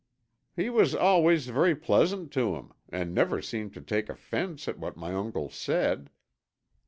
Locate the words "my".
4.97-5.13